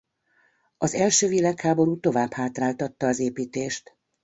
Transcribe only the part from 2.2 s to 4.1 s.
hátráltatta az építést.